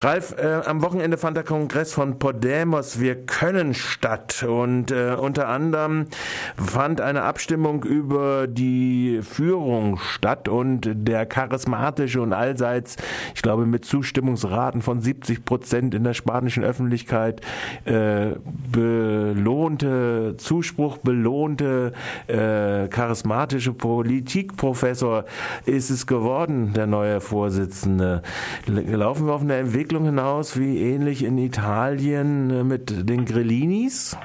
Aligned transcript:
Ralf, 0.00 0.36
äh, 0.38 0.60
am 0.64 0.80
Wochenende 0.82 1.18
fand 1.18 1.36
der 1.36 1.42
Kongress 1.42 1.92
von 1.92 2.20
Podemos 2.20 3.00
Wir 3.00 3.26
können 3.26 3.74
statt 3.74 4.44
und 4.44 4.92
äh, 4.92 5.16
unter 5.18 5.48
anderem 5.48 6.06
fand 6.56 7.00
eine 7.00 7.22
Abstimmung 7.22 7.82
über 7.82 8.46
die 8.46 9.22
Führung 9.24 9.98
statt 9.98 10.48
und 10.48 10.88
der 10.88 11.26
charismatische 11.26 12.22
und 12.22 12.32
allseits, 12.32 12.94
ich 13.34 13.42
glaube 13.42 13.66
mit 13.66 13.84
Zustimmungsraten 13.84 14.82
von 14.82 15.00
70 15.00 15.44
Prozent 15.44 15.94
in 15.96 16.04
der 16.04 16.14
spanischen 16.14 16.62
Öffentlichkeit 16.62 17.40
äh, 17.84 18.36
belohnte, 18.70 20.36
Zuspruch 20.38 20.98
belohnte 20.98 21.92
äh, 22.28 22.86
charismatische 22.86 23.72
Politikprofessor 23.72 25.24
ist 25.66 25.90
es 25.90 26.06
geworden, 26.06 26.72
der 26.72 26.86
neue 26.86 27.20
Vorsitzende. 27.20 28.22
Laufen 28.68 29.26
wir 29.26 29.32
auf 29.32 29.40
eine 29.40 29.56
Entwicklung 29.56 29.87
Entwicklung 29.88 30.04
hinaus 30.04 30.60
wie 30.60 30.82
ähnlich 30.82 31.24
in 31.24 31.38
Italien 31.38 32.50
äh, 32.50 32.62
mit 32.62 33.08
den 33.08 33.24
Grillinis? 33.24 34.18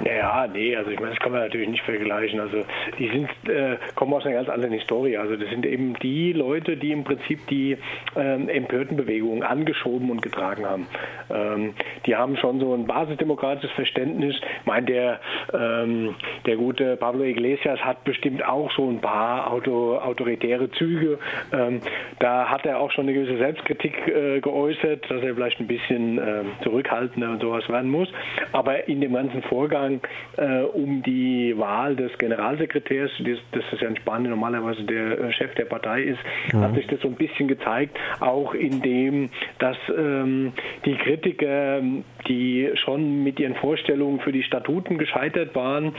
Naja, 0.00 0.46
nee, 0.52 0.76
also 0.76 0.90
ich 0.90 1.00
meine, 1.00 1.12
das 1.12 1.20
kann 1.20 1.32
man 1.32 1.40
natürlich 1.40 1.68
nicht 1.68 1.82
vergleichen. 1.82 2.40
Also 2.40 2.64
die 2.98 3.08
sind, 3.08 3.28
äh, 3.48 3.76
kommen 3.94 4.14
aus 4.14 4.24
einer 4.24 4.36
ganz 4.36 4.48
anderen 4.48 4.74
Historie. 4.74 5.16
Also 5.16 5.36
das 5.36 5.48
sind 5.50 5.66
eben 5.66 5.94
die 5.94 6.32
Leute, 6.32 6.76
die 6.76 6.92
im 6.92 7.04
Prinzip 7.04 7.46
die 7.48 7.76
ähm, 8.16 8.48
Empörtenbewegungen 8.48 9.42
angeschoben 9.42 10.10
und 10.10 10.22
getragen 10.22 10.66
haben. 10.66 10.86
Ähm, 11.30 11.74
die 12.06 12.14
haben 12.14 12.36
schon 12.36 12.60
so 12.60 12.74
ein 12.74 12.86
basisdemokratisches 12.86 13.72
Verständnis. 13.72 14.36
Ich 14.60 14.66
meine, 14.66 14.86
der, 14.86 15.20
ähm, 15.52 16.14
der 16.46 16.56
gute 16.56 16.96
Pablo 16.96 17.24
Iglesias 17.24 17.80
hat 17.80 18.04
bestimmt 18.04 18.44
auch 18.44 18.70
so 18.72 18.88
ein 18.88 19.00
paar 19.00 19.50
Auto, 19.50 19.96
autoritäre 19.96 20.70
Züge. 20.72 21.18
Ähm, 21.52 21.80
da 22.20 22.48
hat 22.48 22.66
er 22.66 22.78
auch 22.78 22.92
schon 22.92 23.04
eine 23.08 23.14
gewisse 23.14 23.38
Selbstkritik 23.38 23.94
äh, 24.08 24.40
geäußert, 24.40 24.97
dass 25.02 25.22
er 25.22 25.34
vielleicht 25.34 25.60
ein 25.60 25.66
bisschen 25.66 26.18
äh, 26.18 26.44
zurückhaltender 26.62 27.30
und 27.30 27.42
sowas 27.42 27.68
werden 27.68 27.90
muss. 27.90 28.08
Aber 28.52 28.88
in 28.88 29.00
dem 29.00 29.14
ganzen 29.14 29.42
Vorgang 29.42 30.00
äh, 30.36 30.62
um 30.62 31.02
die 31.02 31.54
Wahl 31.56 31.96
des 31.96 32.16
Generalsekretärs, 32.18 33.10
das, 33.18 33.38
das 33.52 33.72
ist 33.72 33.82
ja 33.82 33.88
in 33.88 33.96
Spanien 33.96 34.30
normalerweise 34.30 34.82
der 34.84 35.18
äh, 35.18 35.32
Chef 35.32 35.54
der 35.54 35.64
Partei 35.66 36.02
ist, 36.02 36.18
mhm. 36.52 36.60
hat 36.60 36.74
sich 36.74 36.86
das 36.86 37.00
so 37.00 37.08
ein 37.08 37.14
bisschen 37.14 37.48
gezeigt, 37.48 37.98
auch 38.20 38.54
indem, 38.54 39.30
dass 39.58 39.76
ähm, 39.96 40.52
die 40.84 40.94
Kritiker, 40.94 41.80
die 42.26 42.70
schon 42.74 43.22
mit 43.22 43.38
ihren 43.40 43.54
Vorstellungen 43.56 44.20
für 44.20 44.32
die 44.32 44.42
Statuten 44.42 44.98
gescheitert 44.98 45.54
waren, 45.54 45.94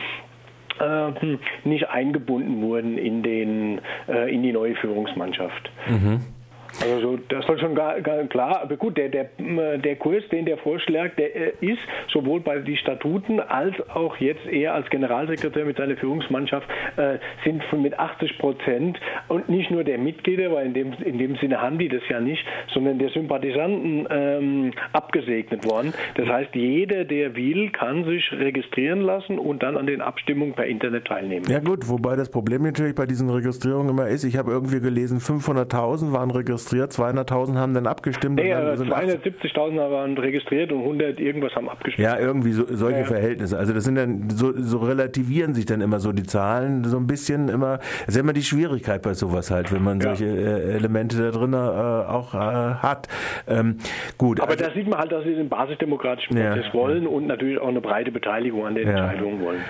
äh, 0.79 1.37
nicht 1.63 1.89
eingebunden 1.89 2.61
wurden 2.61 2.97
in, 2.97 3.23
den, 3.23 3.81
äh, 4.07 4.33
in 4.33 4.43
die 4.43 4.51
neue 4.51 4.75
Führungsmannschaft. 4.75 5.69
Mhm. 5.87 6.21
Also 6.81 6.99
so, 7.01 7.19
das 7.27 7.47
war 7.47 7.57
schon 7.57 7.75
gar, 7.75 7.99
gar 8.01 8.23
klar. 8.25 8.61
Aber 8.61 8.77
gut, 8.77 8.97
der, 8.97 9.09
der, 9.09 9.29
der 9.77 9.95
Kurs, 9.97 10.23
den 10.31 10.45
der 10.45 10.57
vorschlägt, 10.57 11.19
der 11.19 11.35
äh, 11.35 11.53
ist 11.59 11.79
sowohl 12.13 12.39
bei 12.39 12.59
den 12.59 12.77
Statuten 12.77 13.39
als 13.39 13.75
auch 13.89 14.15
jetzt 14.17 14.45
er 14.47 14.75
als 14.75 14.89
Generalsekretär 14.89 15.65
mit 15.65 15.77
seiner 15.77 15.97
Führungsmannschaft 15.97 16.67
äh, 16.95 17.17
sind 17.43 17.63
von 17.65 17.81
mit 17.81 17.97
80 17.99 18.37
Prozent 18.37 18.99
und 19.27 19.49
nicht 19.49 19.71
nur 19.71 19.83
der 19.83 19.97
Mitglieder, 19.97 20.51
weil 20.51 20.67
in 20.67 20.73
dem, 20.73 20.93
in 21.03 21.17
dem 21.17 21.35
Sinne 21.37 21.61
haben 21.61 21.77
die 21.77 21.89
das 21.89 22.01
ja 22.09 22.19
nicht, 22.19 22.43
sondern 22.73 22.97
der 22.97 23.09
Sympathisanten 23.09 24.07
ähm, 24.09 24.71
abgesegnet 24.93 25.65
worden. 25.65 25.93
Das 26.15 26.29
heißt, 26.29 26.55
jeder, 26.55 27.03
der 27.03 27.35
will, 27.35 27.71
kann 27.71 28.05
sich 28.05 28.31
registrieren 28.31 29.01
lassen 29.01 29.37
und 29.37 29.63
dann 29.63 29.75
an 29.75 29.85
den 29.85 30.01
Abstimmungen 30.01 30.53
per 30.53 30.65
Internet 30.65 31.05
teilnehmen. 31.05 31.45
Ja 31.49 31.59
gut, 31.59 31.89
wobei 31.89 32.15
das 32.15 32.29
Problem 32.29 32.63
natürlich 32.63 32.95
bei 32.95 33.05
diesen 33.05 33.29
Registrierungen 33.29 33.89
immer 33.89 34.07
ist, 34.07 34.23
ich 34.23 34.37
habe 34.37 34.51
irgendwie 34.51 34.79
gelesen, 34.79 35.19
500.000 35.19 36.13
waren 36.13 36.31
registriert 36.31 36.68
registriert, 36.71 36.91
200.000 36.91 37.57
haben 37.57 37.73
dann 37.73 37.87
abgestimmt. 37.87 38.35
Nee, 38.35 38.53
270.000 38.53 39.91
waren 39.91 40.17
registriert 40.17 40.71
und 40.71 40.79
100 40.79 41.19
irgendwas 41.19 41.55
haben 41.55 41.69
abgestimmt. 41.69 42.05
Ja, 42.05 42.17
irgendwie 42.17 42.51
so, 42.51 42.65
solche 42.67 42.99
ja. 42.99 43.05
Verhältnisse. 43.05 43.57
Also 43.57 43.73
das 43.73 43.83
sind 43.83 43.95
dann, 43.95 44.29
so, 44.29 44.53
so 44.55 44.79
relativieren 44.79 45.53
sich 45.53 45.65
dann 45.65 45.81
immer 45.81 45.99
so 45.99 46.11
die 46.11 46.23
Zahlen 46.23 46.83
so 46.83 46.97
ein 46.97 47.07
bisschen 47.07 47.49
immer. 47.49 47.77
Das 47.77 48.09
ist 48.09 48.15
ja 48.15 48.21
immer 48.21 48.33
die 48.33 48.43
Schwierigkeit 48.43 49.01
bei 49.01 49.13
sowas 49.13 49.51
halt, 49.51 49.71
wenn 49.73 49.83
man 49.83 49.99
ja. 49.99 50.15
solche 50.15 50.25
äh, 50.25 50.75
Elemente 50.75 51.17
da 51.17 51.31
drin 51.31 51.53
äh, 51.53 51.57
auch 51.57 52.33
äh, 52.33 52.37
hat. 52.37 53.07
Ähm, 53.47 53.77
gut. 54.17 54.39
Aber 54.39 54.51
also, 54.51 54.65
da 54.65 54.71
sieht 54.71 54.87
man 54.87 54.99
halt, 54.99 55.11
dass 55.11 55.23
sie 55.23 55.35
den 55.35 55.49
basisdemokratischen 55.49 56.35
Prozess 56.35 56.65
ja. 56.65 56.73
wollen 56.73 57.07
und 57.07 57.27
natürlich 57.27 57.59
auch 57.59 57.69
eine 57.69 57.81
breite 57.81 58.11
Beteiligung 58.11 58.65
an 58.65 58.75
den 58.75 58.87
Entscheidungen 58.87 59.41
wollen. 59.41 59.61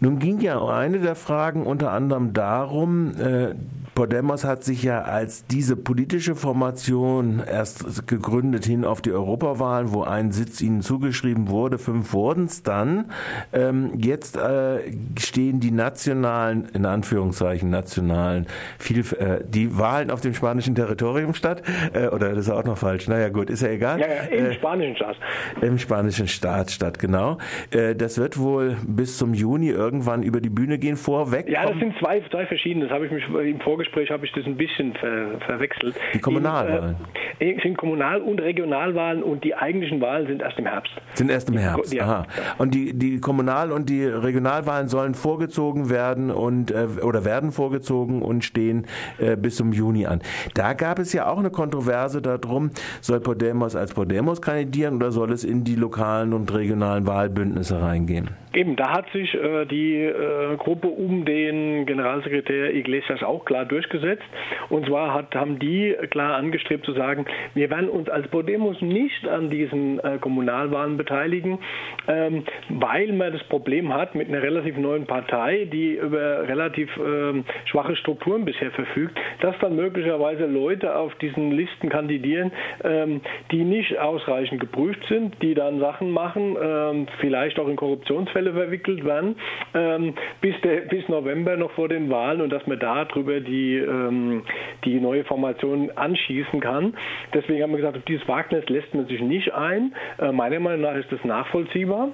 Nun 0.00 0.18
ging 0.18 0.40
ja 0.40 0.64
eine 0.64 0.98
der 0.98 1.14
Fragen 1.14 1.64
unter 1.66 1.92
anderem 1.92 2.32
darum, 2.32 3.12
äh, 3.18 3.54
Podemos 3.94 4.44
hat 4.44 4.64
sich 4.64 4.82
ja 4.82 5.02
als 5.02 5.46
diese 5.46 5.76
politische 5.76 6.34
Formation 6.34 7.40
erst 7.46 8.08
gegründet 8.08 8.64
hin 8.64 8.84
auf 8.84 9.00
die 9.00 9.12
Europawahlen, 9.12 9.92
wo 9.92 10.02
ein 10.02 10.32
Sitz 10.32 10.60
ihnen 10.60 10.82
zugeschrieben 10.82 11.48
wurde. 11.48 11.78
Fünf 11.78 12.12
wurden 12.12 12.46
es 12.46 12.64
dann. 12.64 13.12
Ähm, 13.52 13.92
jetzt 13.96 14.36
äh, 14.36 14.80
stehen 15.16 15.60
die 15.60 15.70
nationalen, 15.70 16.68
in 16.74 16.86
Anführungszeichen 16.86 17.70
nationalen, 17.70 18.46
viel, 18.80 18.98
äh, 18.98 19.44
die 19.46 19.78
Wahlen 19.78 20.10
auf 20.10 20.20
dem 20.20 20.34
spanischen 20.34 20.74
Territorium 20.74 21.32
statt. 21.32 21.62
Äh, 21.92 22.08
oder 22.08 22.30
das 22.30 22.46
ist 22.46 22.50
auch 22.50 22.64
noch 22.64 22.78
falsch. 22.78 23.06
Naja 23.06 23.28
gut, 23.28 23.48
ist 23.48 23.62
ja 23.62 23.68
egal. 23.68 24.00
Ja, 24.00 24.08
ja 24.08 24.22
im 24.22 24.46
äh, 24.46 24.54
spanischen 24.54 24.96
Staat. 24.96 25.16
Im 25.60 25.78
spanischen 25.78 26.26
Staat 26.26 26.72
statt, 26.72 26.98
genau. 26.98 27.38
Äh, 27.70 27.94
das 27.94 28.18
wird 28.18 28.40
wohl 28.40 28.76
bis 28.84 29.18
zum 29.18 29.34
Juni 29.34 29.68
irgendwann 29.68 30.24
über 30.24 30.40
die 30.40 30.50
Bühne 30.50 30.78
gehen. 30.78 30.96
Vorweg. 30.96 31.48
Ja, 31.48 31.66
das 31.68 31.78
sind 31.78 31.96
zwei, 32.00 32.20
zwei 32.30 32.46
verschiedene. 32.46 32.86
Das 32.86 32.94
habe 32.94 33.06
ich 33.06 33.12
mich 33.12 33.24
im 33.28 33.60
Vorgespräch 33.60 33.83
Vorgespräch 33.84 34.10
habe 34.10 34.26
ich 34.26 34.32
das 34.32 34.44
ein 34.46 34.56
bisschen 34.56 34.94
ver 34.94 35.38
verwechselt. 35.46 35.94
Die 36.14 36.18
Kommunalwahlen? 36.18 36.96
In, 37.38 37.58
äh, 37.58 37.62
sind 37.62 37.76
Kommunal- 37.76 38.20
und 38.20 38.40
Regionalwahlen 38.40 39.22
und 39.22 39.44
die 39.44 39.54
eigentlichen 39.54 40.00
Wahlen 40.00 40.26
sind 40.26 40.42
erst 40.42 40.58
im 40.58 40.66
Herbst. 40.66 40.92
Sind 41.14 41.30
erst 41.30 41.48
im 41.50 41.58
Herbst, 41.58 41.92
ja. 41.92 42.04
aha. 42.04 42.26
Und 42.58 42.74
die, 42.74 42.94
die 42.94 43.20
Kommunal- 43.20 43.72
und 43.72 43.88
die 43.88 44.04
Regionalwahlen 44.04 44.88
sollen 44.88 45.14
vorgezogen 45.14 45.90
werden 45.90 46.30
und 46.30 46.70
äh, 46.70 46.86
oder 47.02 47.24
werden 47.24 47.52
vorgezogen 47.52 48.22
und 48.22 48.44
stehen 48.44 48.86
äh, 49.18 49.36
bis 49.36 49.56
zum 49.56 49.72
Juni 49.72 50.06
an. 50.06 50.20
Da 50.54 50.72
gab 50.72 50.98
es 50.98 51.12
ja 51.12 51.26
auch 51.26 51.38
eine 51.38 51.50
Kontroverse 51.50 52.22
darum, 52.22 52.70
soll 53.00 53.20
Podemos 53.20 53.76
als 53.76 53.94
Podemos 53.94 54.40
kandidieren 54.40 54.96
oder 54.96 55.12
soll 55.12 55.32
es 55.32 55.44
in 55.44 55.64
die 55.64 55.76
lokalen 55.76 56.32
und 56.32 56.52
regionalen 56.54 57.06
Wahlbündnisse 57.06 57.80
reingehen? 57.80 58.30
Eben, 58.54 58.76
da 58.76 58.90
hat 58.90 59.10
sich 59.10 59.34
äh, 59.34 59.64
die 59.66 59.96
äh, 59.96 60.56
Gruppe 60.56 60.88
um 60.88 61.24
den 61.24 61.86
Generalsekretär 61.86 62.72
Iglesias 62.72 63.22
auch 63.22 63.44
klar 63.44 63.64
durchgesetzt. 63.64 64.22
Und 64.68 64.86
zwar 64.86 65.12
hat, 65.12 65.34
haben 65.34 65.58
die 65.58 65.94
klar 66.10 66.36
angestrebt 66.36 66.84
zu 66.84 66.92
sagen, 66.92 67.26
wir 67.54 67.68
werden 67.70 67.88
uns 67.88 68.08
als 68.08 68.28
Podemos 68.28 68.80
nicht 68.80 69.26
an 69.26 69.50
diesen 69.50 69.98
äh, 69.98 70.18
Kommunalwahlen 70.20 70.96
beteiligen, 70.96 71.58
ähm, 72.06 72.44
weil 72.68 73.12
man 73.12 73.32
das 73.32 73.42
Problem 73.44 73.92
hat 73.92 74.14
mit 74.14 74.28
einer 74.28 74.42
relativ 74.42 74.76
neuen 74.76 75.06
Partei, 75.06 75.66
die 75.72 75.94
über 75.94 76.46
relativ 76.46 76.88
ähm, 76.96 77.44
schwache 77.64 77.96
Strukturen 77.96 78.44
bisher 78.44 78.70
verfügt, 78.70 79.18
dass 79.40 79.58
dann 79.58 79.74
möglicherweise 79.74 80.46
Leute 80.46 80.94
auf 80.96 81.14
diesen 81.16 81.50
Listen 81.50 81.88
kandidieren, 81.88 82.52
ähm, 82.84 83.20
die 83.50 83.64
nicht 83.64 83.98
ausreichend 83.98 84.60
geprüft 84.60 85.04
sind, 85.08 85.42
die 85.42 85.54
dann 85.54 85.80
Sachen 85.80 86.12
machen, 86.12 86.56
ähm, 86.62 87.06
vielleicht 87.20 87.58
auch 87.58 87.68
in 87.68 87.76
Korruptionsfällen 87.76 88.43
Fälle 88.44 88.52
verwickelt 88.52 89.04
werden, 89.04 89.36
ähm, 89.74 90.14
bis, 90.40 90.54
der, 90.62 90.82
bis 90.82 91.08
November 91.08 91.56
noch 91.56 91.70
vor 91.72 91.88
den 91.88 92.10
Wahlen 92.10 92.40
und 92.40 92.50
dass 92.50 92.66
man 92.66 92.78
darüber 92.78 93.40
die, 93.40 93.76
ähm, 93.76 94.42
die 94.84 95.00
neue 95.00 95.24
Formation 95.24 95.90
anschießen 95.94 96.60
kann. 96.60 96.94
Deswegen 97.32 97.62
haben 97.62 97.70
wir 97.70 97.78
gesagt, 97.78 97.96
auf 97.96 98.04
dieses 98.04 98.26
Wagnis 98.28 98.68
lässt 98.68 98.94
man 98.94 99.06
sich 99.06 99.20
nicht 99.20 99.52
ein. 99.54 99.94
Äh, 100.18 100.32
meiner 100.32 100.60
Meinung 100.60 100.82
nach 100.82 100.96
ist 100.96 101.10
das 101.10 101.24
nachvollziehbar. 101.24 102.10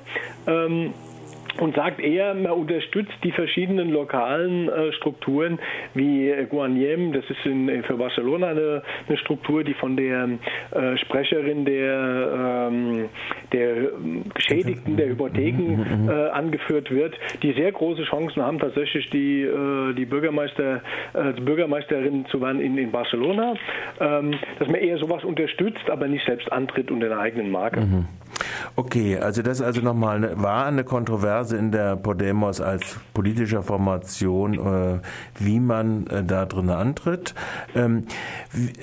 Ähm, 0.47 0.95
und 1.59 1.75
sagt 1.77 2.01
eher, 2.01 2.35
man 2.35 2.53
unterstützt 2.53 3.15
die 3.25 3.33
verschiedenen 3.33 3.91
lokalen 3.91 4.69
äh, 4.69 4.93
Strukturen 4.93 5.59
wie 5.95 6.33
Guaniem, 6.49 7.13
das 7.13 7.25
ist 7.29 7.45
in, 7.45 7.83
für 7.85 7.97
Barcelona 7.97 8.49
eine, 8.49 8.83
eine, 9.09 9.17
Struktur, 9.19 9.65
die 9.65 9.75
von 9.75 9.97
der 9.97 10.29
äh, 10.71 10.97
Sprecherin 10.99 11.65
der, 11.65 12.69
ähm, 12.71 13.09
der 13.53 13.91
Geschädigten 14.35 14.97
der 14.97 15.09
Hypotheken 15.09 15.63
mhm, 15.63 15.77
mhm, 15.77 16.03
mhm. 16.05 16.09
äh, 16.09 16.29
angeführt 16.31 16.91
wird, 16.91 17.15
die 17.43 17.53
sehr 17.53 17.73
große 17.73 18.05
Chancen 18.05 18.43
haben, 18.43 18.59
tatsächlich 18.59 19.11
die, 19.11 19.43
äh, 19.43 19.95
die, 19.95 20.05
Bürgermeister, 20.05 20.83
äh, 21.15 21.33
die 21.35 21.43
Bürgermeisterin 21.43 22.27
zu 22.27 22.41
werden 22.41 22.61
in, 22.61 22.79
in 22.79 22.91
Barcelona, 22.91 23.55
ähm, 24.01 24.33
dass 24.59 24.69
man 24.69 24.81
eher 24.81 24.99
sowas 24.99 25.25
unterstützt, 25.25 25.89
aber 25.91 26.09
nicht 26.09 26.25
selbst 26.25 26.51
antritt 26.53 26.91
unter 26.91 27.07
einer 27.07 27.21
eigenen 27.21 27.51
Marke. 27.51 27.81
Mhm. 27.81 28.07
Okay, 28.77 29.19
also 29.19 29.43
das 29.43 29.61
also 29.61 29.81
nochmal 29.81 30.17
eine, 30.17 30.43
war 30.43 30.67
eine 30.67 30.85
Kontroverse 30.85 31.57
in 31.57 31.73
der 31.73 31.97
Podemos 31.97 32.61
als 32.61 32.97
politischer 33.15 33.63
Formation, 33.63 34.55
äh, 34.55 35.01
wie 35.39 35.61
man 35.61 36.07
äh, 36.07 36.25
da 36.25 36.47
drin 36.47 36.71
antritt. 36.71 37.35
Ähm, 37.75 38.07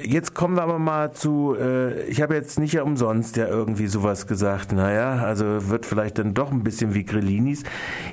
jetzt 0.03 0.33
kommen 0.33 0.55
wir 0.55 0.63
aber 0.63 0.79
mal 0.79 1.11
zu, 1.11 1.55
äh, 1.59 2.03
ich 2.05 2.21
habe 2.21 2.35
jetzt 2.35 2.59
nicht 2.59 2.73
ja 2.73 2.83
umsonst 2.83 3.37
ja 3.37 3.47
irgendwie 3.47 3.87
sowas 3.87 4.27
gesagt, 4.27 4.71
naja, 4.71 5.23
also 5.23 5.69
wird 5.69 5.85
vielleicht 5.85 6.19
dann 6.19 6.33
doch 6.33 6.51
ein 6.51 6.63
bisschen 6.63 6.93
wie 6.93 7.03
Grillinis. 7.03 7.63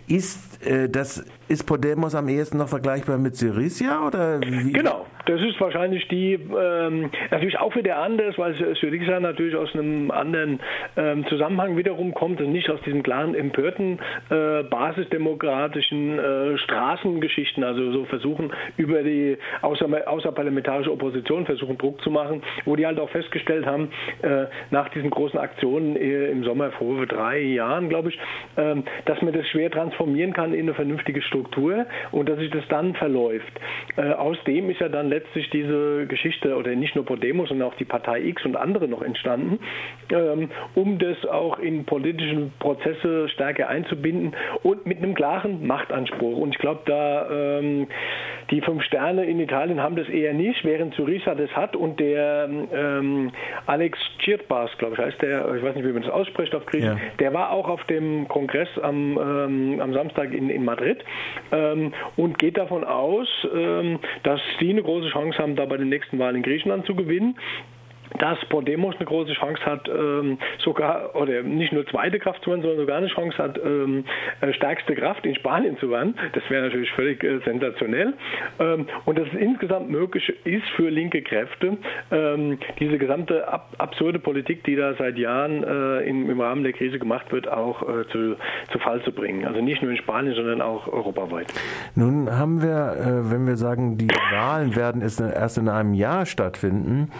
Ist 0.07 0.39
äh, 0.65 0.89
das 0.89 1.25
ist 1.49 1.67
Podemos 1.67 2.15
am 2.15 2.29
ehesten 2.29 2.59
noch 2.59 2.69
vergleichbar 2.69 3.19
mit 3.19 3.37
Syriza 3.37 4.07
oder 4.07 4.41
wie? 4.41 4.73
Genau, 4.73 5.07
das 5.27 5.41
ist 5.41 5.61
wahrscheinlich 5.61 6.07
die, 6.09 6.35
ähm, 6.35 7.11
natürlich 7.31 7.59
auch 7.59 7.75
wieder 7.77 7.99
anders, 7.99 8.37
weil 8.39 8.55
Syriza 8.55 9.21
natürlich 9.21 9.57
aus 9.57 9.75
einem 9.75 10.11
anderen 10.11 10.61
ähm, 10.97 11.27
Zusammenhang 11.29 11.77
wiederum 11.77 12.15
kommt 12.15 12.41
und 12.41 12.53
nicht 12.53 12.69
aus 12.71 12.81
diesem 12.83 13.03
klaren, 13.03 13.35
empörten, 13.35 13.99
äh, 14.31 14.63
basisdemokratischen 14.65 16.19
äh, 16.19 16.59
Straßengeschichten, 16.59 17.65
also 17.65 17.93
so 17.93 18.05
versuchen 18.05 18.53
über 18.77 19.03
die 19.03 19.39
außer, 19.63 19.87
außerparlamentarische 20.07 20.93
Opposition 20.93 21.47
versuchen 21.47 21.79
Druck 21.79 22.01
zu 22.03 22.11
machen, 22.11 22.43
wo 22.65 22.77
die 22.77 22.87
halt 22.87 23.01
auch 23.01 23.11
festgestellt 23.11 23.67
haben, 23.67 23.91
äh, 24.23 24.47
nach 24.71 24.89
diesen 24.91 25.11
großen 25.11 25.39
Aktionen 25.39 25.97
äh, 25.97 26.27
im 26.27 26.45
Sommer 26.45 26.71
vor 26.73 27.07
drei 27.07 27.41
Jahren, 27.41 27.89
glaube 27.89 28.11
ich, 28.11 28.19
ähm, 28.57 28.85
dass 29.07 29.21
man 29.23 29.33
das 29.33 29.47
schwer 29.49 29.71
transformieren 29.71 30.33
kann 30.33 30.53
in 30.53 30.63
eine 30.63 30.75
vernünftige 30.75 31.23
Struktur 31.23 31.87
und 32.13 32.29
dass 32.29 32.39
sich 32.39 32.51
das 32.51 32.65
dann 32.69 32.95
verläuft. 32.95 33.53
Äh, 33.97 34.13
aus 34.13 34.37
dem 34.47 34.71
ist 34.71 34.81
ja 34.81 34.89
dann 34.89 35.09
letztlich 35.15 35.49
diese 35.51 36.07
Geschichte 36.07 36.57
oder 36.57 36.75
nicht 36.75 36.97
nur 36.97 37.05
Podemos, 37.05 37.49
sondern 37.49 37.69
auch 37.69 37.77
die 37.77 37.85
Partei 37.85 38.21
X 38.23 38.45
und 38.45 38.57
andere 38.57 38.89
noch 38.89 39.03
entstanden, 39.03 39.61
ähm, 40.11 40.51
um 40.75 40.99
das 40.99 41.25
auch 41.27 41.59
in 41.59 41.85
politischen 41.85 42.53
Prozesse 42.59 43.29
stärker 43.29 43.69
einzubinden 43.69 44.35
und 44.63 44.87
mit 44.87 44.99
einem 44.99 45.15
klaren 45.15 45.67
Machtanspruch. 45.67 46.39
Und 46.39 46.51
ich 46.51 46.59
glaube, 46.59 46.81
da 46.87 47.59
ähm, 47.59 47.87
die 48.51 48.61
fünf 48.61 48.83
Sterne 48.83 49.25
in 49.25 49.41
Italien 49.41 49.81
haben 49.81 49.97
das 49.97 50.09
eher 50.09 50.35
nicht, 50.35 50.65
während 50.65 50.95
Syriza 50.95 51.35
das 51.35 51.51
hat 51.57 51.77
und 51.77 52.01
der 52.01 52.49
ähm, 52.73 53.31
Alex 53.67 53.99
Chirpas, 54.19 54.71
glaube 54.79 54.95
ich, 54.95 55.01
heißt 55.01 55.23
der, 55.23 55.55
ich 55.55 55.63
weiß 55.63 55.75
nicht, 55.77 55.87
wie 55.87 55.93
man 55.93 56.03
das 56.03 56.11
ausspricht 56.11 56.55
auf 56.55 56.67
Griechisch, 56.67 56.89
ja. 56.89 56.99
der 57.19 57.33
war 57.33 57.51
auch 57.51 57.69
auf 57.69 57.85
dem 57.85 58.29
Kongress 58.29 58.69
am, 58.83 59.19
ähm, 59.19 59.81
am 59.81 59.95
Samstag 59.95 60.33
in, 60.33 60.51
in 60.51 60.65
Madrid 60.65 61.05
ähm, 61.53 61.93
und 62.17 62.39
geht 62.39 62.59
davon 62.59 62.85
aus, 62.85 63.29
ähm, 63.55 63.99
dass 64.25 64.41
sie 64.59 64.71
eine 64.71 64.83
große 64.83 65.04
Chance 65.11 65.39
haben, 65.39 65.57
da 65.57 65.65
bei 65.65 65.77
den 65.77 65.89
nächsten 65.89 66.19
Wahlen 66.19 66.37
in 66.37 66.43
Griechenland 66.43 66.87
zu 66.87 66.95
gewinnen 66.95 67.37
dass 68.19 68.39
Podemos 68.49 68.95
eine 68.97 69.07
große 69.07 69.33
Chance 69.33 69.65
hat, 69.65 69.89
ähm, 69.89 70.39
sogar, 70.59 71.15
oder 71.15 71.43
nicht 71.43 71.73
nur 71.73 71.87
zweite 71.87 72.19
Kraft 72.19 72.43
zu 72.43 72.51
werden, 72.51 72.63
sondern 72.63 72.81
sogar 72.81 72.99
eine 72.99 73.09
Chance 73.09 73.39
hat, 73.39 73.59
ähm, 73.65 74.05
äh, 74.41 74.53
stärkste 74.53 74.95
Kraft 74.95 75.27
in 75.27 75.35
Spanien 75.35 75.77
zu 75.79 75.91
werden. 75.91 76.15
Das 76.33 76.43
wäre 76.49 76.65
natürlich 76.65 76.91
völlig 76.93 77.23
äh, 77.25 77.41
sensationell. 77.45 78.15
Ähm, 78.59 78.87
und 79.05 79.19
dass 79.19 79.27
es 79.29 79.35
insgesamt 79.35 79.91
möglich 79.91 80.33
ist 80.45 80.69
für 80.77 80.91
linke 80.91 81.23
Kräfte, 81.23 81.77
ähm, 82.11 82.59
diese 82.79 82.99
gesamte 82.99 83.49
ab 83.49 83.75
absurde 83.79 84.19
Politik, 84.19 84.65
die 84.65 84.77
da 84.77 84.95
seit 84.95 85.19
Jahren 85.19 85.65
äh, 85.65 86.09
im, 86.09 86.31
im, 86.31 86.41
Rahmen 86.41 86.63
der 86.63 86.73
Krise 86.73 86.99
gemacht 86.99 87.33
wird, 87.33 87.49
auch 87.49 87.83
äh, 87.83 88.07
zu, 88.11 88.37
zu 88.71 88.79
Fall 88.79 89.03
zu 89.03 89.13
bringen. 89.13 89.47
Also 89.47 89.61
nicht 89.61 89.83
nur 89.83 89.91
in 89.91 89.97
Spanien, 89.97 90.35
sondern 90.35 90.61
auch 90.61 90.87
europaweit. 90.87 91.53
Nun 91.95 92.31
haben 92.31 92.63
wir, 92.63 92.97
äh, 92.97 93.31
wenn 93.31 93.47
wir 93.47 93.57
sagen, 93.57 93.99
die 93.99 94.09
Wahlen 94.09 94.77
werden 94.77 95.03
erst 95.03 95.59
in 95.59 95.69
einem 95.69 95.95
Jahr 95.95 96.27
stattfinden, 96.27 97.11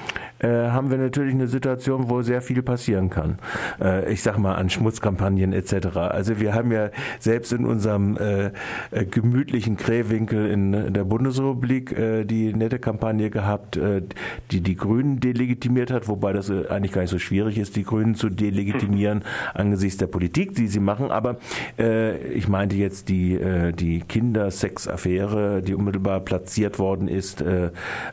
äh, 0.41 0.49
haben 0.75 0.91
wir 0.91 0.99
natürlich 0.99 1.35
eine 1.35 1.47
Situation, 1.47 2.11
wo 2.11 2.23
sehr 2.23 2.43
viel 2.43 2.63
passieren 2.63 3.11
kann. 3.11 3.39
Äh, 3.81 4.13
ich 4.13 4.23
sag 4.23 4.39
mal 4.39 4.55
an 4.55 4.69
Schmutzkampagnen 4.71 5.53
etc. 5.53 5.97
Also 5.97 6.41
wir 6.41 6.55
haben 6.55 6.73
ja 6.73 6.91
selbst 7.21 7.53
in 7.53 7.65
unserem 7.65 8.17
äh, 8.17 8.47
äh 8.91 9.05
gemütlichen 9.05 9.77
Krähwinkel 9.77 10.51
in 10.51 10.93
der 10.93 11.05
Bundesrepublik 11.05 11.93
äh, 11.93 12.25
die 12.25 12.53
nette 12.53 12.79
Kampagne 12.79 13.31
gehabt, 13.31 13.77
äh, 13.77 14.03
die 14.51 14.61
die 14.61 14.77
Grünen 14.77 15.21
delegitimiert 15.21 15.91
hat, 15.91 16.09
wobei 16.09 16.33
das 16.33 16.51
eigentlich 16.51 16.93
gar 16.93 17.03
nicht 17.03 17.11
so 17.11 17.19
schwierig 17.19 17.59
ist, 17.59 17.77
die 17.77 17.85
Grünen 17.85 18.15
zu 18.15 18.29
delegitimieren 18.29 19.23
angesichts 19.55 19.99
der 19.99 20.07
Politik, 20.07 20.55
die 20.55 20.67
sie 20.67 20.81
machen. 20.81 21.11
Aber 21.11 21.37
ich 22.35 22.49
meinte 22.49 22.77
jetzt 22.77 23.09
die, 23.09 23.39
die 23.75 24.01
Kindersex-Affäre, 24.01 25.63
die 25.63 25.75
unmittelbar 25.75 26.21
platziert 26.21 26.79
worden 26.79 27.09
ist, 27.09 27.45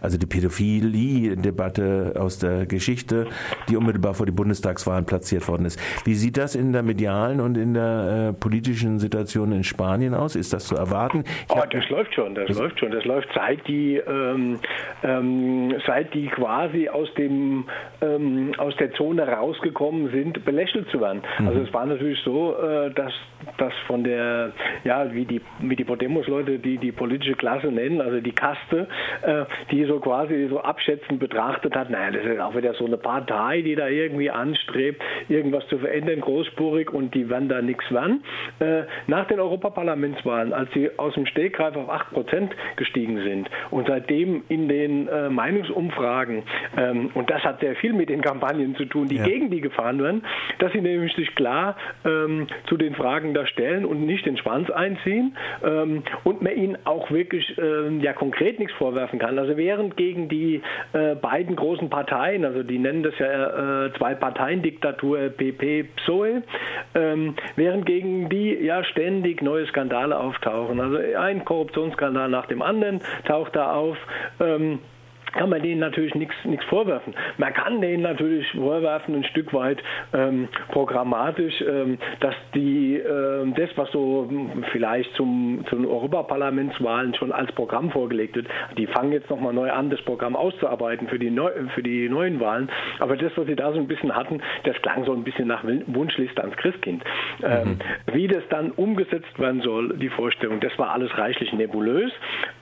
also 0.02 0.18
die 0.18 0.26
Pädophilie-Debatte 0.26 2.14
aus 2.18 2.40
der 2.40 2.51
Geschichte, 2.68 3.28
die 3.70 3.78
unmittelbar 3.78 4.14
vor 4.14 4.26
die 4.26 4.32
Bundestagswahlen 4.32 5.06
platziert 5.06 5.48
worden 5.48 5.66
ist. 5.66 5.80
Wie 6.06 6.14
sieht 6.14 6.38
das 6.38 6.56
in 6.56 6.74
der 6.74 6.84
medialen 6.84 7.40
und 7.40 7.58
in 7.58 7.74
der 7.74 8.30
äh, 8.30 8.34
politischen 8.34 9.00
Situation 9.00 9.52
in 9.52 9.64
Spanien 9.64 10.14
aus? 10.14 10.36
Ist 10.36 10.54
das 10.54 10.66
zu 10.66 10.76
erwarten? 10.76 11.24
oh, 11.50 11.62
das 11.70 11.90
läuft 11.90 12.14
schon, 12.14 12.36
das, 12.36 12.48
das 12.48 12.58
läuft 12.58 12.80
schon. 12.80 12.92
Das 12.92 13.06
läuft 13.06 13.30
seit 13.34 13.68
die, 13.68 13.98
ähm, 13.98 14.60
ähm, 15.04 15.76
seit 15.86 16.14
die 16.14 16.28
quasi 16.28 16.90
aus 16.90 17.14
dem 17.16 17.66
ähm, 18.02 18.54
aus 18.58 18.76
der 18.78 18.92
Zone 18.94 19.28
rausgekommen 19.28 20.12
sind, 20.12 20.44
belächelt 20.46 20.90
zu 20.90 21.00
werden. 21.00 21.22
Mhm. 21.40 21.48
Also 21.48 21.62
es 21.62 21.74
war 21.74 21.86
natürlich 21.86 22.20
so, 22.24 22.56
äh, 22.58 22.92
dass 22.92 23.14
das 23.58 23.74
von 23.88 24.04
der, 24.04 24.52
ja, 24.84 25.14
wie 25.14 25.26
die, 25.26 25.42
wie 25.60 25.76
die 25.76 25.84
Podemos-Leute, 25.84 26.60
die 26.60 26.78
die 26.78 26.92
politische 26.92 27.36
Klasse 27.36 27.68
nennen, 27.68 28.02
also 28.02 28.20
die 28.20 28.32
Kaste, 28.32 28.88
äh, 29.22 29.46
die 29.72 29.86
so 29.86 30.00
quasi 30.00 30.48
so 30.50 30.62
abschätzend 30.62 31.20
betrachtet 31.20 31.76
hat, 31.76 31.90
naja, 31.90 32.12
das 32.12 32.26
ist 32.26 32.40
auch 32.42 32.56
wieder 32.56 32.74
so 32.74 32.86
eine 32.86 32.98
Partei, 32.98 33.62
die 33.62 33.76
da 33.76 33.88
irgendwie 33.88 34.30
anstrebt, 34.30 35.02
irgendwas 35.30 35.68
zu 35.68 35.78
verändern, 35.78 36.22
großspurig 36.22 36.92
und 36.92 37.14
die 37.14 37.30
werden 37.30 37.50
da 37.50 37.62
nichts 37.62 37.90
werden. 37.92 38.24
Äh, 38.60 38.84
nach 39.08 39.28
den 39.28 39.40
Europaparlamentswahlen, 39.40 40.54
als 40.54 40.72
sie 40.74 40.90
aus 40.98 41.14
dem 41.14 41.26
Stegreif 41.26 41.76
auf 41.76 41.90
8 41.90 42.12
Prozent 42.12 42.56
gestiegen 42.76 43.22
sind 43.24 43.50
und 43.70 43.88
seitdem 43.88 44.44
in 44.50 44.68
den 44.68 45.08
äh, 45.08 45.30
Meinungsumfragen, 45.30 46.44
ähm, 46.78 47.12
und 47.14 47.30
das 47.30 47.44
hat 47.44 47.60
sehr 47.60 47.76
viel 47.76 47.94
mit 47.94 48.10
den 48.10 48.22
Kampagnen 48.22 48.76
zu 48.76 48.86
tun, 48.86 49.08
die 49.08 49.18
ja. 49.18 49.24
gegen 49.24 49.50
die 49.50 49.62
gefahren 49.62 50.02
werden, 50.02 50.24
dass 50.60 50.72
sie 50.72 50.82
nämlich 50.82 51.14
sich 51.16 51.34
klar 51.36 51.76
ähm, 52.06 52.48
zu 52.68 52.78
den 52.78 52.96
Fragen 52.96 53.34
da 53.34 53.46
stellen 53.46 53.86
und 53.86 54.06
nicht 54.06 54.26
den 54.26 54.38
Schwanz 54.38 54.70
einziehen 54.70 55.36
ähm, 55.64 56.04
und 56.24 56.42
man 56.42 56.56
ihnen 56.56 56.78
auch 56.86 57.12
wirklich 57.12 57.58
ähm, 57.58 58.02
ja 58.02 58.14
konkret 58.14 58.60
nichts 58.60 58.74
vorwerfen 58.76 59.20
kann. 59.20 59.38
Also 59.38 59.58
während 59.58 59.98
gegen 59.98 60.30
die 60.30 60.62
äh, 60.94 61.16
beiden 61.16 61.56
großen 61.56 61.90
Parteien, 61.90 62.31
also 62.46 62.64
die 62.64 62.80
nennen 62.80 63.04
das 63.04 63.18
ja 63.20 63.86
äh, 63.86 63.94
zwei 63.94 64.16
Parteien-Diktatur, 64.16 65.30
PP, 65.30 65.84
PSOE, 65.96 66.44
ähm, 66.96 67.36
während 67.56 67.86
gegen 67.86 68.30
die 68.30 68.54
ja 68.54 68.84
ständig 68.84 69.42
neue 69.42 69.66
Skandale 69.68 70.20
auftauchen. 70.20 70.80
Also 70.80 70.98
ein 71.18 71.46
Korruptionsskandal 71.46 72.30
nach 72.30 72.46
dem 72.46 72.62
anderen 72.62 73.02
taucht 73.26 73.56
da 73.56 73.74
auf. 73.74 73.98
Ähm, 74.40 74.80
kann 75.34 75.50
man 75.50 75.62
denen 75.62 75.80
natürlich 75.80 76.14
nichts 76.16 76.36
vorwerfen. 76.70 77.14
Man 77.38 77.54
kann 77.54 77.82
denen 77.82 78.04
natürlich 78.04 78.50
vorwerfen, 78.52 79.16
ein 79.16 79.24
Stück 79.26 79.54
weit 79.54 79.82
ähm, 80.14 80.48
programmatisch, 80.70 81.62
ähm, 81.62 81.98
dass 82.20 82.36
die 82.54 82.98
ähm, 82.98 83.54
das, 83.56 83.70
was 83.76 83.92
so 83.92 84.30
vielleicht 84.72 85.14
zum, 85.16 85.64
zu 85.70 85.76
den 85.76 85.86
Europaparlamentswahlen 85.86 87.16
schon 87.16 87.32
als 87.32 87.52
Programm 87.54 87.92
vorgelegt 87.92 88.36
wird, 88.36 88.48
die 88.78 88.88
fangen 88.88 89.14
jetzt 89.14 89.30
nochmal 89.30 89.54
neu 89.54 89.72
an, 89.72 89.90
das 89.90 90.02
Programm 90.02 90.36
auszuarbeiten 90.36 91.08
für 91.08 91.20
die, 91.20 91.30
neu, 91.30 91.52
für 91.74 91.84
die 91.84 92.10
neuen 92.10 92.40
Wahlen. 92.40 92.70
Aber 93.00 93.16
das, 93.16 93.32
was 93.36 93.48
sie 93.48 93.56
da 93.56 93.72
so 93.72 93.80
ein 93.80 93.88
bisschen 93.88 94.16
hatten, 94.16 94.42
das 94.64 94.76
klang 94.82 95.06
so 95.06 95.14
ein 95.14 95.24
bisschen 95.24 95.48
nach 95.48 95.64
Wunschliste 95.64 96.42
ans 96.42 96.58
Christkind. 96.58 97.04
Ähm, 97.44 97.70
mhm. 97.70 97.80
wie 98.14 98.28
das 98.28 98.44
dann 98.50 98.72
umgesetzt 98.72 99.40
werden 99.40 99.62
soll, 99.62 99.98
die 99.98 100.10
Vorstellung, 100.10 100.60
das 100.60 100.78
war 100.78 100.92
alles 100.92 101.18
reichlich 101.18 101.54
nebulös. 101.54 102.12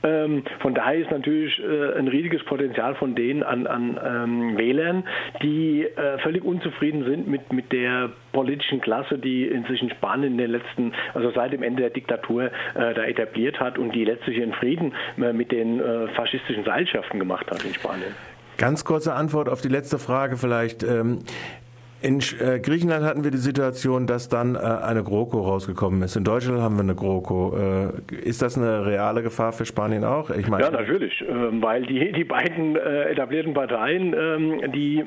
Ähm, 0.04 0.44
von 0.60 0.74
daher 0.74 1.00
ist 1.00 1.12
natürlich 1.12 1.60
äh, 1.60 1.98
ein 1.98 2.08
riesiges 2.08 2.44
Potenzial 2.44 2.59
Potenzial 2.60 2.96
von 2.96 3.16
denen 3.16 3.42
an, 3.42 3.68
an 3.68 3.98
ähm, 4.04 4.58
Wählern, 4.58 5.06
die 5.42 5.84
äh, 5.84 6.20
völlig 6.20 6.44
unzufrieden 6.44 7.06
sind 7.06 7.26
mit, 7.26 7.54
mit 7.54 7.72
der 7.72 8.10
politischen 8.34 8.82
Klasse, 8.82 9.18
die 9.18 9.46
inzwischen 9.46 9.90
Spanien 9.90 10.34
in 10.34 10.38
den 10.38 10.52
letzten, 10.52 10.92
also 11.14 11.32
seit 11.32 11.54
dem 11.54 11.64
Ende 11.64 11.84
der 11.84 11.92
Diktatur 11.92 12.44
äh, 12.44 12.50
da 12.74 13.06
etabliert 13.06 13.62
hat 13.62 13.78
und 13.78 13.96
die 13.96 14.04
letztlich 14.04 14.40
ihren 14.40 14.52
Frieden 14.52 14.94
äh, 15.18 15.32
mit 15.32 15.54
den 15.54 15.80
äh, 15.80 16.10
faschistischen 16.10 16.66
Seilschaften 16.66 17.18
gemacht 17.18 17.50
hat 17.50 17.64
in 17.64 17.74
Spanien. 17.74 18.14
Ganz 18.58 18.84
kurze 18.84 19.14
Antwort 19.14 19.48
auf 19.48 19.62
die 19.62 19.70
letzte 19.70 19.98
Frage 19.98 20.36
vielleicht. 20.36 20.86
In 22.02 22.22
äh, 22.40 22.60
Griechenland 22.60 23.04
hatten 23.04 23.24
wir 23.26 23.32
die 23.32 23.38
Situation, 23.38 24.08
dass 24.08 24.30
dann 24.30 24.56
äh, 24.56 24.60
eine 24.60 25.04
GroKo 25.04 25.42
rausgekommen 25.42 26.02
ist. 26.02 26.16
In 26.16 26.24
Deutschland 26.24 26.62
haben 26.62 26.76
wir 26.76 26.84
eine 26.84 26.96
GroKo. 26.96 27.92
Äh, 28.10 28.16
ist 28.16 28.42
das 28.42 28.58
eine 28.58 28.86
reale 28.86 29.22
Gefahr 29.22 29.52
für 29.52 29.66
Spanien 29.66 30.06
auch? 30.06 30.30
Ich 30.30 30.48
meine, 30.48 30.64
ja, 30.64 30.72
natürlich, 30.72 31.24
ähm, 31.28 31.62
weil 31.62 31.86
die, 31.86 32.12
die 32.14 32.24
beiden 32.24 32.78
etablierten 32.78 33.54
Parteien, 33.54 34.16
ähm, 34.18 34.72
die 34.72 35.04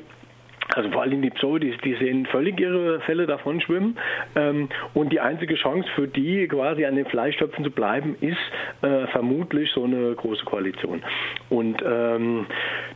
also 0.75 0.89
vor 0.91 1.01
allem 1.01 1.21
die 1.21 1.29
Pso, 1.29 1.57
die, 1.57 1.73
sehen 1.99 2.25
völlig 2.27 2.59
ihre 2.59 2.99
Fälle 3.01 3.27
davon 3.27 3.61
schwimmen. 3.61 3.97
Ähm, 4.35 4.69
und 4.93 5.11
die 5.11 5.19
einzige 5.19 5.55
Chance 5.55 5.87
für 5.95 6.07
die, 6.07 6.47
quasi 6.47 6.85
an 6.85 6.95
den 6.95 7.05
Fleischtöpfen 7.05 7.63
zu 7.63 7.71
bleiben, 7.71 8.15
ist 8.21 8.37
äh, 8.81 9.07
vermutlich 9.07 9.69
so 9.71 9.83
eine 9.83 10.13
große 10.15 10.45
Koalition. 10.45 11.03
Und 11.49 11.83
ähm, 11.85 12.47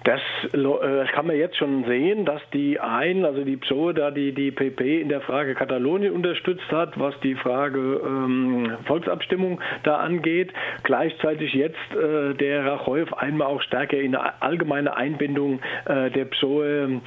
Das, 0.03 0.21
äh, 0.53 1.05
kann 1.11 1.27
man 1.27 1.35
jetzt 1.35 1.57
schon 1.57 1.83
sehen, 1.83 2.23
dass 2.23 2.41
die 2.53 2.79
einen, 2.79 3.25
also 3.25 3.43
die 3.43 3.57
PSOE, 3.57 3.93
da 3.93 4.09
die, 4.09 4.31
die 4.31 4.51
PP 4.51 5.01
in 5.01 5.09
der 5.09 5.19
Frage 5.19 5.53
Katalonien 5.53 6.13
unterstützt 6.13 6.71
hat, 6.71 6.97
was 6.97 7.19
die 7.19 7.35
Frage 7.35 7.99
ähm, 8.05 8.77
Volksabstimmung 8.85 9.59
da 9.83 9.97
angeht. 9.97 10.53
Gleichzeitig 10.83 11.53
jetzt 11.53 11.75
äh, 11.91 12.33
der 12.35 12.65
Rajoy 12.65 13.05
einmal 13.17 13.47
auch 13.47 13.61
stärker 13.61 13.97
in 13.97 14.15
eine 14.15 14.41
allgemeine 14.41 14.95
Einbindung 14.95 15.59
äh, 15.85 16.09
der 16.11 16.25
PSOE 16.25 17.01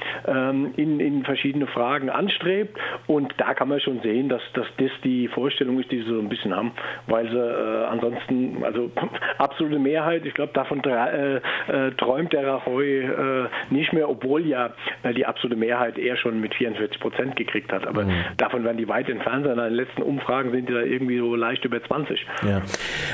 ähm, 0.51 0.73
in, 0.77 0.99
in 0.99 1.23
verschiedene 1.23 1.67
Fragen 1.67 2.09
anstrebt. 2.09 2.77
Und 3.07 3.33
da 3.37 3.53
kann 3.53 3.69
man 3.69 3.79
schon 3.79 4.01
sehen, 4.01 4.29
dass, 4.29 4.41
dass 4.53 4.67
das 4.77 4.91
die 5.03 5.27
Vorstellung 5.27 5.79
ist, 5.79 5.91
die 5.91 5.99
sie 5.99 6.09
so 6.09 6.19
ein 6.19 6.29
bisschen 6.29 6.55
haben, 6.55 6.71
weil 7.07 7.29
sie 7.29 7.37
äh, 7.37 7.85
ansonsten, 7.85 8.63
also 8.63 8.91
absolute 9.37 9.79
Mehrheit, 9.79 10.25
ich 10.25 10.33
glaube, 10.33 10.53
davon 10.53 10.83
äh, 10.83 11.37
äh, 11.37 11.91
träumt 11.97 12.33
der 12.33 12.47
Rajoy 12.47 12.99
äh, 12.99 13.47
nicht 13.69 13.93
mehr, 13.93 14.09
obwohl 14.09 14.45
ja 14.45 14.73
äh, 15.03 15.13
die 15.13 15.25
absolute 15.25 15.59
Mehrheit 15.59 15.97
eher 15.97 16.17
schon 16.17 16.39
mit 16.39 16.53
44 16.55 16.99
Prozent 16.99 17.35
gekriegt 17.35 17.71
hat. 17.71 17.87
Aber 17.87 18.03
mhm. 18.03 18.13
davon 18.37 18.63
werden 18.63 18.77
die 18.77 18.87
weit 18.87 19.09
entfernt 19.09 19.45
sein. 19.45 19.57
In 19.57 19.63
den 19.63 19.73
letzten 19.73 20.01
Umfragen 20.01 20.51
sind 20.51 20.69
die 20.69 20.73
da 20.73 20.81
irgendwie 20.81 21.17
so 21.17 21.35
leicht 21.35 21.65
über 21.65 21.81
20. 21.81 22.25
Ja. 22.47 22.61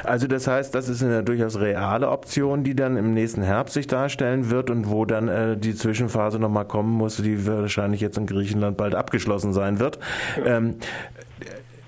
Also 0.03 0.27
das 0.27 0.47
heißt, 0.47 0.73
das 0.73 0.89
ist 0.89 1.03
eine 1.03 1.23
durchaus 1.23 1.59
reale 1.59 2.09
Option, 2.09 2.63
die 2.63 2.75
dann 2.75 2.97
im 2.97 3.13
nächsten 3.13 3.41
Herbst 3.41 3.73
sich 3.73 3.87
darstellen 3.87 4.49
wird 4.49 4.69
und 4.69 4.89
wo 4.89 5.05
dann 5.05 5.27
äh, 5.27 5.57
die 5.57 5.75
Zwischenphase 5.75 6.39
nochmal 6.39 6.65
kommen 6.65 6.91
muss, 6.91 7.23
die 7.27 7.47
wahrscheinlich 7.47 8.01
jetzt 8.01 8.17
in 8.17 8.25
Griechenland 8.25 8.77
bald 8.77 8.95
abgeschlossen 8.95 9.53
sein 9.53 9.79
wird. 9.79 9.99
Ja. 10.37 10.57
Ähm, 10.57 10.75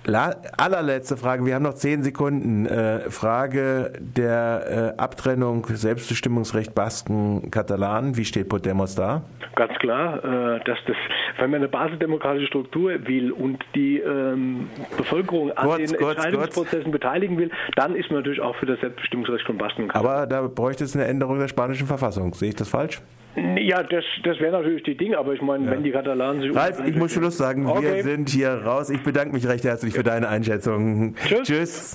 La 0.06 0.34
allerletzte 0.58 1.18
Frage, 1.18 1.46
wir 1.46 1.54
haben 1.54 1.64
noch 1.64 1.76
zehn 1.76 2.02
Sekunden. 2.04 2.66
Äh, 2.66 3.12
Frage 3.12 3.94
der 4.00 4.96
äh, 4.98 5.00
Abtrennung 5.00 5.66
Selbstbestimmungsrecht 5.68 6.74
Basken 6.74 7.52
Katalanen. 7.52 8.18
Wie 8.18 8.26
steht 8.26 8.50
Podemos 8.50 8.96
da? 8.96 9.24
Ganz 9.56 9.74
klar, 9.80 10.24
äh, 10.24 10.64
dass 10.64 10.80
das, 10.88 10.96
wenn 11.38 11.52
man 11.52 11.60
eine 11.60 11.68
basisdemokratische 11.68 12.48
Struktur 12.48 12.92
will 13.08 13.32
und 13.32 13.64
die 13.76 14.00
ähm, 14.00 14.70
Bevölkerung 14.98 15.52
an 15.52 15.68
kurz, 15.68 15.92
den 15.92 16.00
kurz, 16.00 16.16
Entscheidungsprozessen 16.16 16.84
kurz. 16.84 16.92
beteiligen 16.92 17.38
will, 17.38 17.52
dann 17.76 17.96
ist 17.96 18.10
man 18.10 18.20
natürlich 18.20 18.42
auch 18.42 18.56
für 18.56 18.66
das 18.66 18.80
Selbstbestimmungsrecht 18.80 19.46
von 19.46 19.58
Basken. 19.58 19.92
Aber 19.92 20.26
da 20.26 20.42
bräuchte 20.48 20.86
es 20.86 20.96
eine 20.96 21.06
Änderung 21.06 21.40
der 21.40 21.50
spanischen 21.50 21.86
Verfassung. 21.86 22.34
Sehe 22.34 22.50
ich 22.50 22.56
das 22.56 22.70
falsch? 22.70 23.02
Ja, 23.36 23.84
das, 23.84 24.04
das 24.24 24.40
wäre 24.40 24.52
natürlich 24.52 24.84
die 24.84 24.98
Ding, 24.98 25.14
aber 25.14 25.34
ich 25.34 25.42
meine, 25.42 25.66
ja. 25.66 25.72
wenn 25.72 25.84
die 25.84 25.92
Katalanen 25.92 26.42
sich. 26.42 26.56
Ralf, 26.56 26.82
ich 26.86 26.96
muss 26.96 27.14
Schluss 27.14 27.38
sagen, 27.38 27.68
okay. 27.68 27.96
wir 27.96 28.04
sind 28.04 28.30
hier 28.30 28.50
raus. 28.50 28.90
Ich 28.90 29.04
bedanke 29.04 29.34
mich 29.34 29.48
recht 29.48 29.64
herzlich 29.64 29.94
für 29.94 30.04
deine 30.04 30.28
Einschätzung. 30.28 31.16
Tschüss. 31.16 31.44
Tschüss. 31.44 31.88